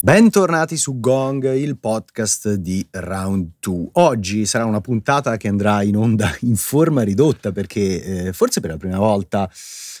[0.00, 3.88] Bentornati su Gong, il podcast di Round 2.
[3.92, 8.70] Oggi sarà una puntata che andrà in onda in forma ridotta perché eh, forse per
[8.70, 9.50] la prima volta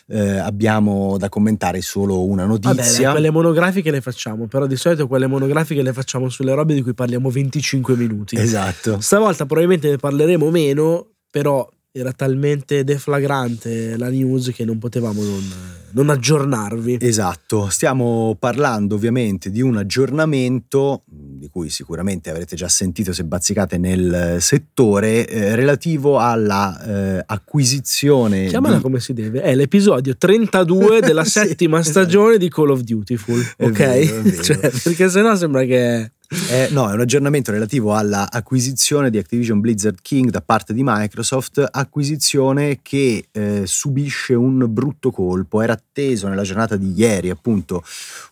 [0.08, 3.08] eh, abbiamo da commentare solo una notizia.
[3.08, 6.82] Vabbè, quelle monografiche le facciamo, però di solito quelle monografiche le facciamo sulle robe di
[6.82, 8.36] cui parliamo 25 minuti.
[8.36, 9.00] Esatto.
[9.00, 15.48] Stavolta probabilmente ne parleremo meno, però era talmente deflagrante la news che non potevamo non,
[15.92, 16.98] non, aggiornarvi.
[17.00, 23.78] Esatto, stiamo parlando ovviamente di un aggiornamento di cui sicuramente avrete già sentito se bazzicate
[23.78, 26.82] nel settore eh, relativo alla
[27.18, 28.82] eh, acquisizione Chiamala di...
[28.82, 32.00] come si deve, è l'episodio 32 della sì, settima esatto.
[32.00, 33.72] stagione di Call of Dutiful, ok?
[33.76, 36.10] Vero, cioè, perché sennò sembra che
[36.50, 41.64] eh, no, è un aggiornamento relativo all'acquisizione di Activision Blizzard King da parte di Microsoft,
[41.70, 45.62] acquisizione che eh, subisce un brutto colpo.
[45.62, 47.84] Era atteso nella giornata di ieri appunto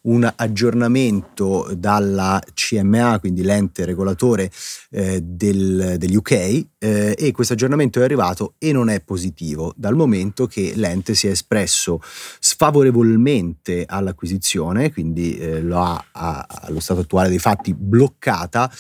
[0.03, 4.51] un aggiornamento dalla CMA, quindi l'ente regolatore
[4.91, 6.31] eh, del, degli UK,
[6.79, 11.29] eh, e questo aggiornamento è arrivato e non è positivo, dal momento che l'ente si
[11.29, 12.01] è espresso
[12.41, 18.73] sfavorevolmente all'acquisizione, quindi eh, lo ha, ha allo stato attuale dei fatti bloccata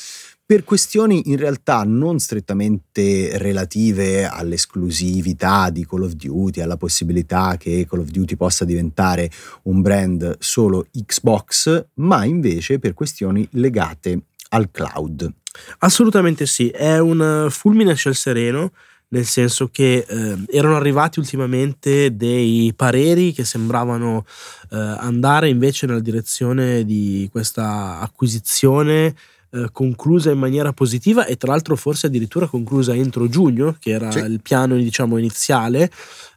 [0.45, 7.87] per questioni in realtà non strettamente relative all'esclusività di Call of Duty, alla possibilità che
[7.89, 9.31] Call of Duty possa diventare
[9.65, 15.33] un brand solo Xbox, ma invece per questioni legate al cloud.
[15.79, 18.73] Assolutamente sì, è un fulmine a ciel sereno
[19.13, 24.25] nel senso che eh, erano arrivati ultimamente dei pareri che sembravano
[24.71, 29.15] eh, andare invece nella direzione di questa acquisizione
[29.51, 34.11] eh, conclusa in maniera positiva e tra l'altro forse addirittura conclusa entro giugno, che era
[34.11, 34.19] sì.
[34.21, 35.91] il piano diciamo iniziale.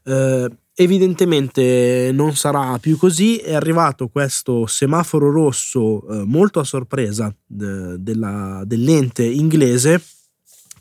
[0.03, 7.33] Eh, evidentemente non sarà più così, è arrivato questo semaforo rosso eh, molto a sorpresa
[7.47, 10.01] della, dell'ente inglese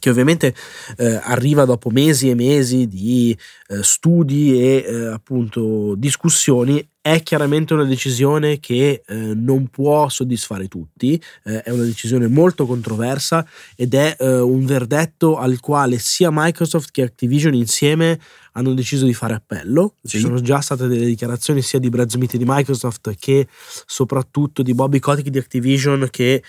[0.04, 0.54] che ovviamente
[0.98, 3.34] eh, arriva dopo mesi e mesi di
[3.68, 10.68] eh, studi e eh, appunto discussioni, è chiaramente una decisione che eh, non può soddisfare
[10.68, 16.28] tutti, eh, è una decisione molto controversa ed è eh, un verdetto al quale sia
[16.30, 18.20] Microsoft che Activision insieme
[18.52, 19.94] hanno deciso di fare appello.
[20.02, 20.18] Sì.
[20.18, 23.48] Ci sono già state delle dichiarazioni sia di Brad Smith di Microsoft che
[23.86, 26.42] soprattutto di Bobby Kotick di Activision che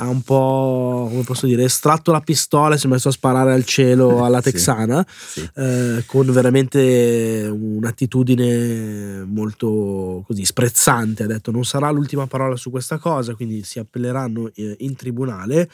[0.00, 3.52] ha un po', come posso dire, estratto la pistola e si è messo a sparare
[3.52, 5.50] al cielo alla texana, sì, sì.
[5.54, 11.24] Eh, con veramente un'attitudine molto così sprezzante.
[11.24, 15.68] Ha detto non sarà l'ultima parola su questa cosa, quindi si appelleranno eh, in tribunale.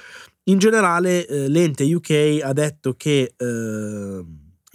[0.49, 4.25] In generale eh, l'ente UK ha detto che eh,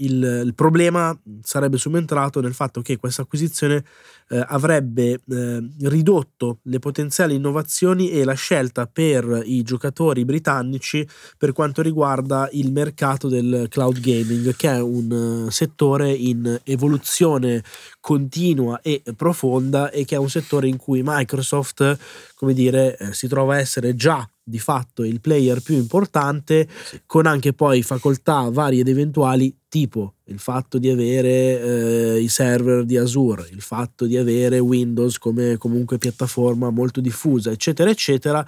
[0.04, 3.84] il, il, problema sarebbe subentrato nel fatto che questa acquisizione
[4.30, 11.08] eh, avrebbe eh, ridotto le potenziali innovazioni e la scelta per i giocatori britannici
[11.38, 17.64] per quanto riguarda il mercato del cloud gaming, che è un uh, settore in evoluzione
[18.00, 21.98] continua e profonda e che è un settore in cui Microsoft,
[22.36, 27.02] come dire, eh, si trova a essere già di fatto il player più importante, sì.
[27.06, 32.84] con anche poi facoltà varie ed eventuali, tipo il fatto di avere eh, i server
[32.84, 38.46] di Azure, il fatto di avere Windows come comunque piattaforma molto diffusa, eccetera, eccetera.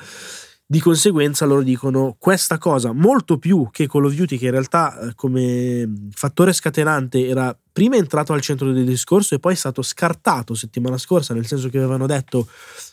[0.73, 4.99] Di conseguenza loro dicono questa cosa molto più che Call of Duty che in realtà
[4.99, 9.83] eh, come fattore scatenante era prima entrato al centro del discorso e poi è stato
[9.83, 12.47] scartato settimana scorsa, nel senso che avevano detto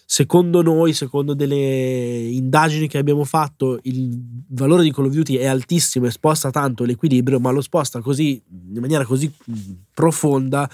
[0.04, 4.10] secondo noi, secondo delle indagini che abbiamo fatto, il
[4.48, 8.42] valore di Call of Duty è altissimo e sposta tanto l'equilibrio, ma lo sposta così
[8.74, 9.32] in maniera così
[9.94, 10.68] profonda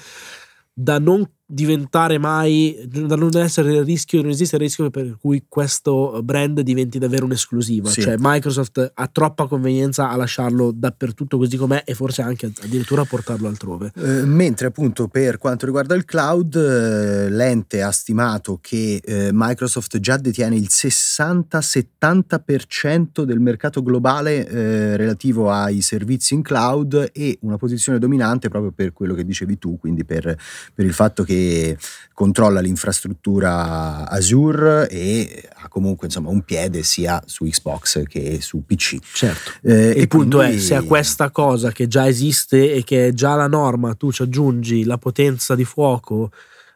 [0.72, 5.44] da non diventare mai, da non essere il rischio, non esiste il rischio per cui
[5.48, 7.88] questo brand diventi davvero un'esclusiva.
[7.88, 8.02] Sì.
[8.02, 13.04] Cioè Microsoft ha troppa convenienza a lasciarlo dappertutto così com'è e forse anche addirittura a
[13.04, 13.92] portarlo altrove.
[13.94, 20.00] Eh, mentre appunto per quanto riguarda il cloud, eh, l'ente ha stimato che eh, Microsoft
[20.00, 27.56] già detiene il 60-70% del mercato globale eh, relativo ai servizi in cloud e una
[27.56, 30.36] posizione dominante proprio per quello che dicevi tu, quindi per,
[30.74, 31.78] per il fatto che che
[32.12, 38.96] controlla l'infrastruttura Azure e ha comunque insomma, un piede sia su Xbox che su PC.
[39.12, 39.52] Certo.
[39.62, 40.56] Eh, il punto quindi...
[40.56, 44.10] è se a questa cosa che già esiste e che è già la norma tu
[44.10, 46.30] ci aggiungi la potenza di fuoco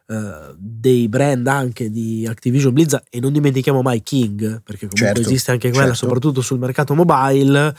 [0.07, 5.21] eh, dei brand anche di Activision Blizzard e non dimentichiamo mai King, perché comunque certo,
[5.21, 6.05] esiste anche quella, certo.
[6.05, 7.75] soprattutto sul mercato mobile,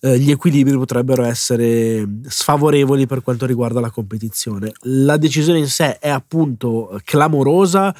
[0.00, 4.72] eh, gli equilibri potrebbero essere sfavorevoli per quanto riguarda la competizione.
[4.82, 7.94] La decisione in sé è appunto clamorosa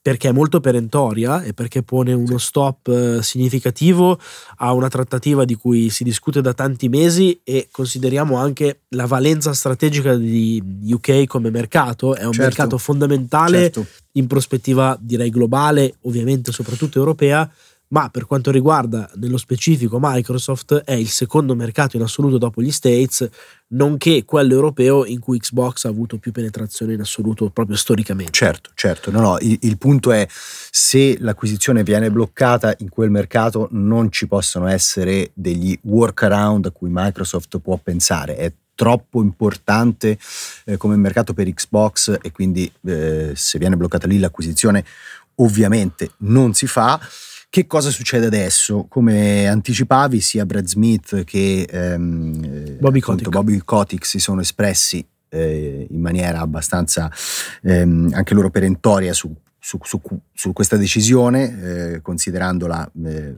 [0.00, 4.18] perché è molto perentoria e perché pone uno stop eh, significativo
[4.56, 9.52] a una trattativa di cui si discute da tanti mesi e consideriamo anche la valenza
[9.52, 10.62] strategica di
[10.92, 13.86] UK come mercato, è un certo, mercato fondamentale certo.
[14.12, 17.50] in prospettiva direi globale, ovviamente soprattutto europea,
[17.88, 22.70] ma per quanto riguarda nello specifico Microsoft è il secondo mercato in assoluto dopo gli
[22.70, 23.28] States,
[23.68, 28.32] nonché quello europeo in cui Xbox ha avuto più penetrazione in assoluto proprio storicamente.
[28.32, 33.68] Certo, certo, no, no, il, il punto è se l'acquisizione viene bloccata in quel mercato
[33.72, 40.16] non ci possono essere degli workaround a cui Microsoft può pensare, è troppo importante
[40.64, 44.84] eh, come mercato per Xbox e quindi eh, se viene bloccata lì l'acquisizione
[45.36, 47.00] ovviamente non si fa.
[47.50, 48.84] Che cosa succede adesso?
[48.88, 55.86] Come anticipavi, sia Brad Smith che ehm, Bobby, appunto, Bobby Kotick si sono espressi eh,
[55.88, 57.10] in maniera abbastanza
[57.62, 59.98] ehm, anche loro perentoria su, su, su,
[60.32, 63.36] su questa decisione, eh, considerandola eh,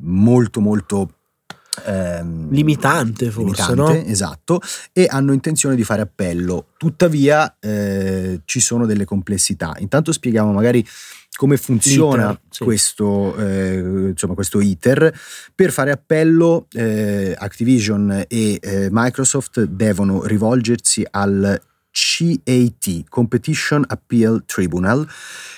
[0.00, 1.14] molto molto
[1.84, 4.10] ehm, limitante forse, limitante, no?
[4.10, 4.60] Esatto,
[4.92, 6.68] e hanno intenzione di fare appello.
[6.78, 9.74] Tuttavia eh, ci sono delle complessità.
[9.78, 10.84] Intanto spieghiamo magari
[11.36, 12.64] come funziona sì.
[12.64, 15.12] questo, eh, insomma, questo iter.
[15.54, 25.06] Per fare appello eh, Activision e eh, Microsoft devono rivolgersi al CAT, Competition Appeal Tribunal,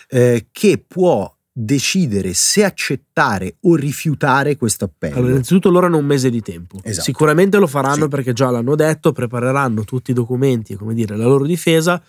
[0.09, 5.17] eh, che può decidere se accettare o rifiutare questo appello.
[5.17, 6.81] Allora, innanzitutto loro hanno un mese di tempo.
[6.82, 7.05] Esatto.
[7.05, 8.09] Sicuramente lo faranno sì.
[8.09, 12.03] perché già l'hanno detto, prepareranno tutti i documenti e come dire la loro difesa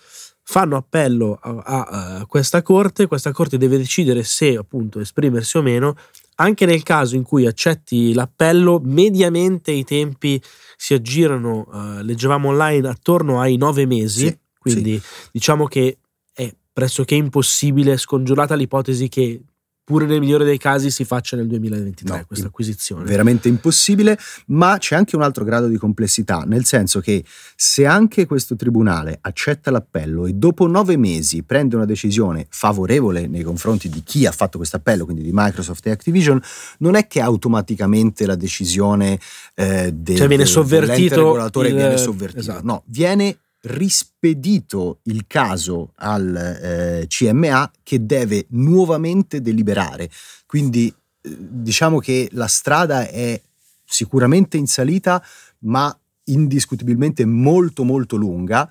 [0.48, 1.82] fanno appello a, a,
[2.18, 5.96] a, questa corte, questa corte deve decidere se appunto esprimersi o meno,
[6.36, 10.40] anche nel caso in cui accetti l'appello, mediamente i tempi
[10.76, 15.28] si aggirano, uh, leggevamo online, attorno ai nove mesi, sì, quindi sì.
[15.32, 15.98] diciamo che
[16.32, 19.40] è pressoché impossibile, scongiurata l'ipotesi che
[19.86, 23.04] pure nel migliore dei casi si faccia nel 2023 no, questa acquisizione.
[23.04, 27.24] Veramente impossibile, ma c'è anche un altro grado di complessità, nel senso che
[27.54, 33.44] se anche questo tribunale accetta l'appello e dopo nove mesi prende una decisione favorevole nei
[33.44, 36.42] confronti di chi ha fatto questo appello, quindi di Microsoft e Activision,
[36.78, 39.20] non è che automaticamente la decisione
[39.54, 41.74] eh, del, cioè viene sovvertito regolatore il...
[41.76, 42.64] viene sovvertito, esatto.
[42.64, 50.10] no, viene rispedito il caso al eh, CMA che deve nuovamente deliberare.
[50.46, 53.40] Quindi eh, diciamo che la strada è
[53.84, 55.22] sicuramente in salita,
[55.60, 58.70] ma indiscutibilmente molto molto lunga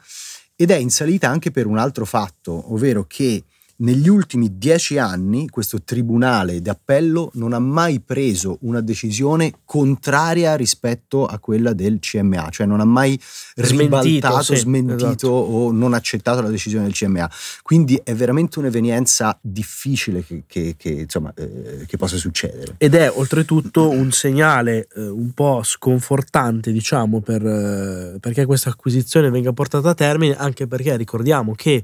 [0.55, 3.43] ed è in salita anche per un altro fatto, ovvero che
[3.77, 11.25] negli ultimi dieci anni questo tribunale d'appello non ha mai preso una decisione contraria rispetto
[11.25, 13.19] a quella del CMA, cioè non ha mai
[13.55, 15.27] smentito, ribaltato, sì, smentito esatto.
[15.27, 17.29] o non accettato la decisione del CMA.
[17.63, 22.75] Quindi è veramente un'evenienza difficile che, che, che, insomma, eh, che possa succedere.
[22.77, 29.29] Ed è oltretutto un segnale eh, un po' sconfortante, diciamo, per, eh, perché questa acquisizione
[29.29, 31.83] venga portata a termine, anche perché ricordiamo che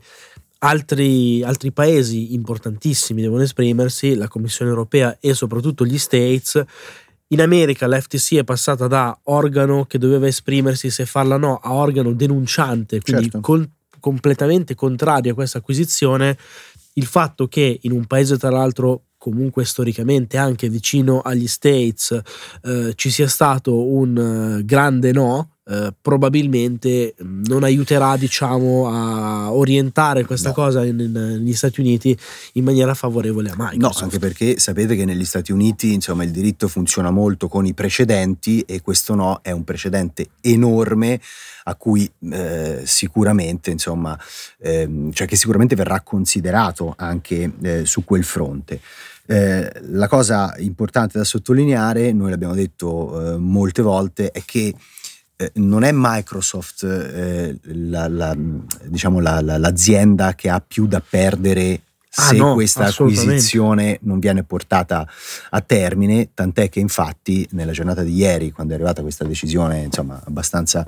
[0.63, 6.63] Altri, altri, paesi importantissimi devono esprimersi, la Commissione europea e soprattutto gli States.
[7.29, 12.13] In America l'FTC è passata da organo che doveva esprimersi se farla no a organo
[12.13, 13.39] denunciante, quindi certo.
[13.39, 13.67] con,
[13.99, 16.37] completamente contrario a questa acquisizione.
[16.93, 22.19] Il fatto che in un paese tra l'altro comunque storicamente anche vicino agli States
[22.63, 30.25] eh, ci sia stato un uh, grande no eh, probabilmente non aiuterà diciamo a orientare
[30.25, 30.55] questa no.
[30.55, 32.17] cosa in, in, negli Stati Uniti
[32.53, 33.97] in maniera favorevole a Microsoft.
[33.99, 37.73] No, anche perché sapete che negli Stati Uniti insomma il diritto funziona molto con i
[37.73, 41.19] precedenti e questo no è un precedente enorme
[41.65, 44.17] a cui eh, sicuramente insomma
[44.59, 48.79] ehm, cioè che sicuramente verrà considerato anche eh, su quel fronte.
[49.27, 54.73] Eh, la cosa importante da sottolineare, noi l'abbiamo detto eh, molte volte, è che
[55.55, 58.35] non è Microsoft eh, la, la,
[58.85, 61.81] diciamo la, l'azienda che ha più da perdere
[62.15, 65.07] ah, se no, questa acquisizione non viene portata
[65.49, 70.21] a termine, tant'è che infatti nella giornata di ieri, quando è arrivata questa decisione insomma,
[70.25, 70.85] abbastanza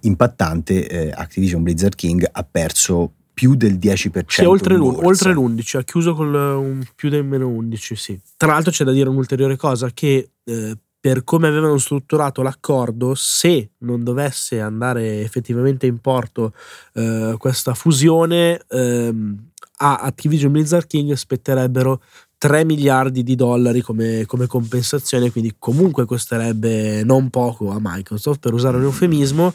[0.00, 4.24] impattante, eh, Activision Blizzard King ha perso più del 10%.
[4.28, 8.20] Sì, oltre, oltre l'11, ha chiuso con un più del meno 11, sì.
[8.36, 13.72] Tra l'altro c'è da dire un'ulteriore cosa, che eh, per come avevano strutturato l'accordo, se
[13.80, 16.54] non dovesse andare effettivamente in porto
[16.94, 22.00] eh, questa fusione, ehm, a Activision Blizzard King spetterebbero
[22.38, 28.54] 3 miliardi di dollari come, come, compensazione, quindi comunque costerebbe non poco a Microsoft, per
[28.54, 29.52] usare un eufemismo.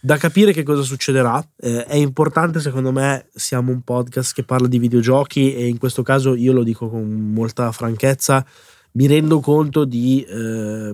[0.00, 1.40] Da capire che cosa succederà.
[1.58, 6.02] Eh, è importante, secondo me, siamo un podcast che parla di videogiochi e in questo
[6.02, 8.44] caso io lo dico con molta franchezza
[8.92, 10.92] mi rendo conto di eh,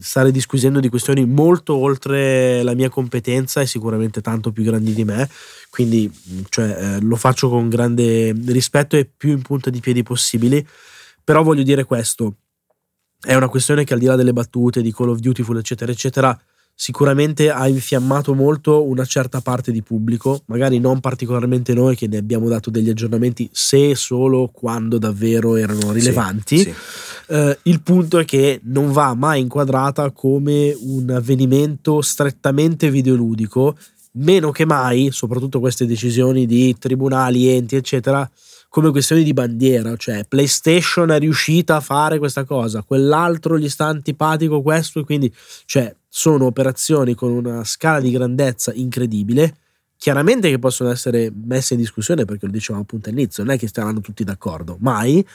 [0.00, 5.04] stare disquisendo di questioni molto oltre la mia competenza e sicuramente tanto più grandi di
[5.04, 5.28] me,
[5.68, 6.10] quindi
[6.48, 10.66] cioè, eh, lo faccio con grande rispetto e più in punta di piedi possibili,
[11.22, 12.36] però voglio dire questo,
[13.20, 16.40] è una questione che al di là delle battute di Call of Duty, eccetera, eccetera,
[16.80, 22.16] sicuramente ha infiammato molto una certa parte di pubblico, magari non particolarmente noi che ne
[22.16, 26.56] abbiamo dato degli aggiornamenti se e solo quando davvero erano rilevanti.
[26.56, 27.34] Sì, sì.
[27.34, 33.76] Uh, il punto è che non va mai inquadrata come un avvenimento strettamente videoludico,
[34.12, 38.28] meno che mai, soprattutto queste decisioni di tribunali, enti, eccetera,
[38.70, 43.86] come questioni di bandiera, cioè PlayStation è riuscita a fare questa cosa, quell'altro gli sta
[43.86, 45.34] antipatico questo e quindi
[45.64, 49.56] cioè sono operazioni con una scala di grandezza incredibile,
[49.96, 53.66] chiaramente che possono essere messe in discussione perché lo dicevamo appunto all'inizio, non è che
[53.66, 55.26] staranno tutti d'accordo, mai.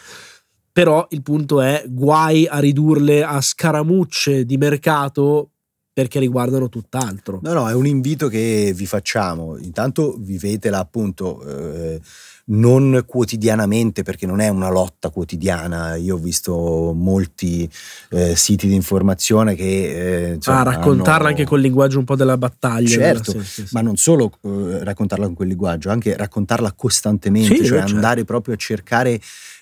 [0.71, 5.51] Però il punto è guai a ridurle a scaramucce di mercato
[5.91, 7.39] perché riguardano tutt'altro.
[7.41, 9.57] No, no, è un invito che vi facciamo.
[9.57, 12.01] Intanto vivetela appunto eh,
[12.47, 15.95] non quotidianamente perché non è una lotta quotidiana.
[15.95, 17.69] Io ho visto molti
[18.11, 20.29] eh, siti di informazione che...
[20.29, 21.27] Eh, insomma, ah, raccontarla hanno...
[21.29, 22.87] anche col linguaggio un po' della battaglia.
[22.87, 23.69] Certo, sì, sì, sì.
[23.71, 27.95] ma non solo eh, raccontarla con quel linguaggio, anche raccontarla costantemente, cioè certo.
[27.95, 29.19] andare proprio a cercare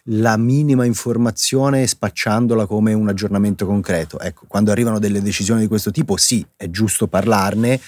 [0.07, 4.19] la minima informazione spacciandola come un aggiornamento concreto.
[4.19, 7.79] Ecco, quando arrivano delle decisioni di questo tipo, sì, è giusto parlarne.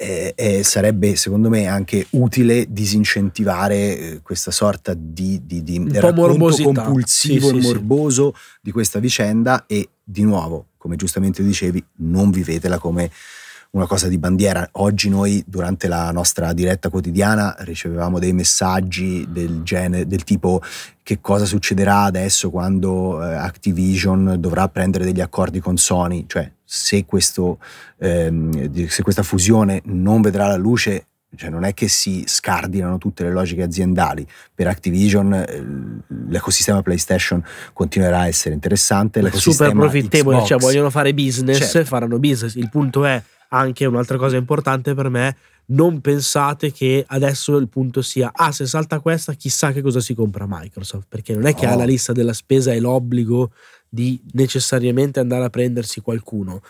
[0.00, 6.62] Eh, eh, sarebbe secondo me anche utile disincentivare eh, questa sorta di, di, di racconto
[6.62, 8.58] compulsivo sì, e morboso sì.
[8.62, 13.10] di questa vicenda e di nuovo, come giustamente dicevi, non vivetela come
[13.70, 14.68] una cosa di bandiera.
[14.72, 20.62] Oggi noi durante la nostra diretta quotidiana ricevevamo dei messaggi del, genere, del tipo
[21.02, 27.06] che cosa succederà adesso quando eh, Activision dovrà prendere degli accordi con Sony, cioè se,
[27.06, 27.58] questo,
[27.98, 31.06] ehm, se questa fusione non vedrà la luce
[31.36, 34.26] cioè non è che si scardinano tutte le logiche aziendali.
[34.54, 35.64] Per Activision eh,
[36.26, 37.44] l'ecosistema PlayStation
[37.74, 39.22] continuerà a essere interessante.
[39.32, 41.84] Super profittevole, cioè vogliono fare business, certo.
[41.84, 42.54] faranno business.
[42.54, 45.36] Il punto è anche un'altra cosa importante per me,
[45.70, 50.14] non pensate che adesso il punto sia, ah se salta questa chissà che cosa si
[50.14, 51.70] compra Microsoft, perché non è che oh.
[51.70, 53.52] ha la lista della spesa e l'obbligo
[53.88, 56.62] di necessariamente andare a prendersi qualcuno.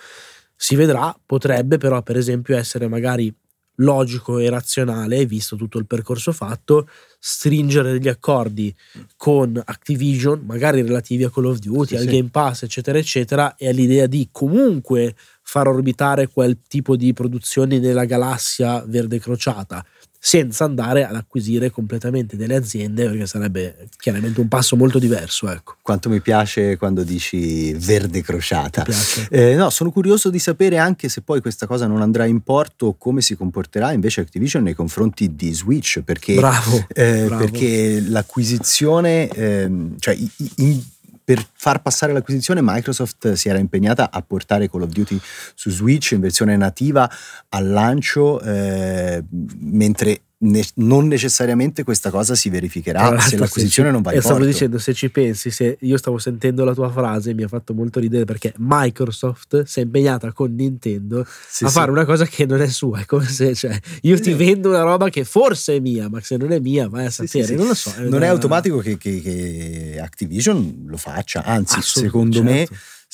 [0.56, 3.34] Si vedrà, potrebbe però per esempio essere magari
[3.80, 8.74] logico e razionale, visto tutto il percorso fatto, stringere degli accordi
[9.16, 12.06] con Activision, magari relativi a Call of Duty, sì, al sì.
[12.08, 18.04] Game Pass, eccetera, eccetera, e all'idea di comunque far orbitare quel tipo di produzioni nella
[18.04, 19.84] galassia verde crociata
[20.18, 25.50] senza andare ad acquisire completamente delle aziende perché sarebbe chiaramente un passo molto diverso.
[25.50, 25.76] Ecco.
[25.80, 28.84] Quanto mi piace quando dici verde crociata.
[29.30, 32.94] Eh, no, sono curioso di sapere anche se poi questa cosa non andrà in porto
[32.98, 37.44] come si comporterà invece Activision nei confronti di Switch perché, bravo, eh, bravo.
[37.44, 40.16] perché l'acquisizione, eh, cioè
[40.56, 40.82] in,
[41.28, 45.20] per far passare l'acquisizione Microsoft si era impegnata a portare Call of Duty
[45.54, 47.06] su Switch in versione nativa
[47.50, 49.22] al lancio, eh,
[49.58, 54.34] mentre ne- non necessariamente questa cosa si verificherà se l'acquisizione se non va in porto.
[54.34, 57.74] Stavo dicendo, se ci pensi, se io stavo sentendo la tua frase, mi ha fatto
[57.74, 61.74] molto ridere perché Microsoft si è impegnata con Nintendo sì, a sì.
[61.74, 63.00] fare una cosa che non è sua.
[63.00, 66.36] È come se cioè, io ti vendo una roba che forse è mia, ma se
[66.36, 67.44] non è mia, vai a sapere.
[67.44, 67.92] Sì, non lo so.
[67.96, 68.26] È non una...
[68.26, 72.50] è automatico che, che, che, Activision lo faccia, anzi, secondo certo.
[72.50, 72.68] me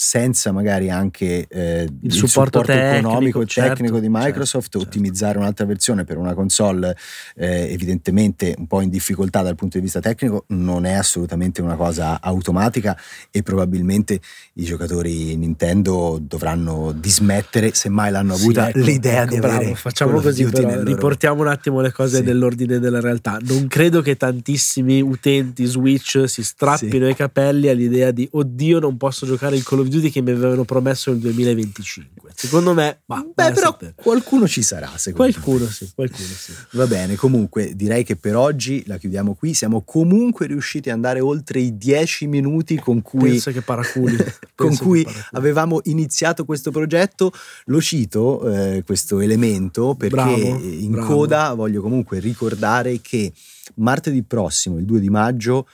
[0.04, 4.26] senza magari anche eh, il, il, supporto, supporto tecnico, economico e certo, tecnico di certo,
[4.26, 5.40] Microsoft, certo, ottimizzare certo.
[5.40, 6.94] un'altra versione per una console
[7.36, 11.74] eh, evidentemente un po' in difficoltà dal punto di vista tecnico non è assolutamente una
[11.74, 12.94] cosa automatica
[13.30, 14.20] e probabilmente
[14.54, 19.56] i giocatori Nintendo dovranno dismettere, se mai l'hanno avuta, sì, ecco, l'idea ecco, di bravo,
[19.56, 22.22] avere facciamo così però, riportiamo un attimo le cose sì.
[22.24, 23.38] nell'ordine della realtà.
[23.40, 27.12] Non credo che tantissimi utenti Switch si strappino sì.
[27.12, 30.64] i capelli all'idea di oddio non posso giocare il Call of Duty che mi avevano
[30.64, 32.32] promesso nel 2025.
[32.34, 34.90] Secondo me, ma beh, però qualcuno ci sarà.
[35.12, 35.70] Qualcuno me.
[35.70, 36.52] sì, qualcuno sì.
[36.72, 39.54] Va bene, comunque direi che per oggi la chiudiamo qui.
[39.54, 44.16] Siamo comunque riusciti ad andare oltre i dieci minuti con cui, Penso che paraculi.
[44.54, 45.24] con cui paraculi.
[45.32, 47.32] avevamo iniziato questo progetto.
[47.66, 51.06] Lo cito eh, questo elemento perché bravo, in bravo.
[51.06, 53.32] coda voglio comunque ricordare che
[53.76, 55.66] martedì prossimo, il 2 di maggio,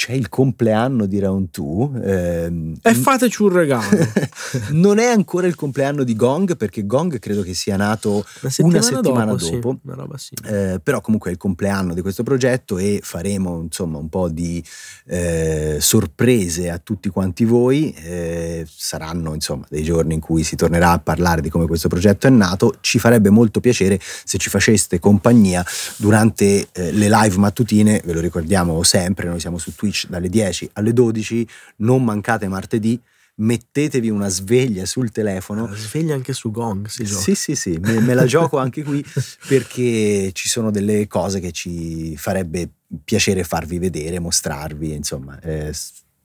[0.00, 3.98] c'è il compleanno di Round 2 ehm, e fateci un regalo.
[4.70, 8.78] Non è ancora il compleanno di Gong perché Gong credo che sia nato una settimana,
[8.78, 10.16] una settimana dopo, dopo.
[10.16, 14.30] Sì, eh, però comunque è il compleanno di questo progetto e faremo insomma un po'
[14.30, 14.64] di
[15.06, 17.92] eh, sorprese a tutti quanti voi.
[17.92, 22.26] Eh, saranno insomma dei giorni in cui si tornerà a parlare di come questo progetto
[22.26, 22.76] è nato.
[22.80, 25.62] Ci farebbe molto piacere se ci faceste compagnia
[25.96, 30.28] durante eh, le live mattutine ve lo ricordiamo sempre noi siamo su Twitch Twitch dalle
[30.28, 32.98] 10 alle 12, non mancate martedì,
[33.36, 35.66] mettetevi una sveglia sul telefono.
[35.66, 37.20] La sveglia anche su Gong si gioca.
[37.20, 39.04] Sì, sì, sì, me, me la gioco anche qui
[39.48, 42.70] perché ci sono delle cose che ci farebbe
[43.04, 45.38] piacere farvi vedere, mostrarvi, insomma.
[45.40, 45.72] Eh,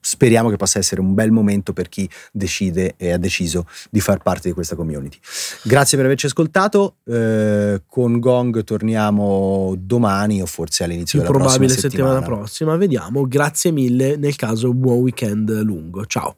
[0.06, 4.22] speriamo che possa essere un bel momento per chi decide e ha deciso di far
[4.22, 5.18] parte di questa community.
[5.64, 6.96] Grazie per averci ascoltato.
[7.04, 12.14] Eh, con Gong torniamo domani o forse all'inizio Più della probabile settimana.
[12.20, 12.76] settimana prossima.
[12.76, 13.26] Vediamo.
[13.26, 14.16] Grazie mille.
[14.16, 16.06] Nel caso, buon weekend lungo.
[16.06, 16.36] Ciao.